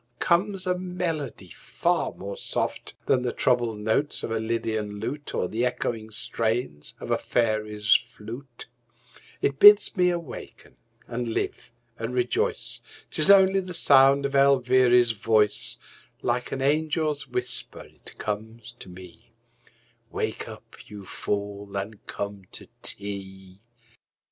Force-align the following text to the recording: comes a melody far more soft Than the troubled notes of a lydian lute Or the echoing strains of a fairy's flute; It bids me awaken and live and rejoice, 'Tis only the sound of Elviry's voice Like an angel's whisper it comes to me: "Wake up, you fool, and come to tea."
comes 0.17 0.65
a 0.65 0.75
melody 0.75 1.49
far 1.49 2.11
more 2.15 2.35
soft 2.35 2.95
Than 3.05 3.21
the 3.21 3.31
troubled 3.31 3.77
notes 3.77 4.23
of 4.23 4.31
a 4.31 4.39
lydian 4.39 4.99
lute 4.99 5.35
Or 5.35 5.47
the 5.47 5.63
echoing 5.63 6.09
strains 6.09 6.95
of 6.99 7.11
a 7.11 7.19
fairy's 7.19 7.93
flute; 7.93 8.65
It 9.43 9.59
bids 9.59 9.95
me 9.95 10.09
awaken 10.09 10.75
and 11.05 11.27
live 11.27 11.71
and 11.99 12.15
rejoice, 12.15 12.79
'Tis 13.11 13.29
only 13.29 13.59
the 13.59 13.75
sound 13.75 14.25
of 14.25 14.33
Elviry's 14.33 15.11
voice 15.11 15.77
Like 16.23 16.51
an 16.51 16.63
angel's 16.63 17.27
whisper 17.27 17.81
it 17.81 18.17
comes 18.17 18.71
to 18.79 18.89
me: 18.89 19.31
"Wake 20.09 20.47
up, 20.49 20.77
you 20.87 21.05
fool, 21.05 21.77
and 21.77 22.03
come 22.07 22.45
to 22.53 22.67
tea." 22.81 23.61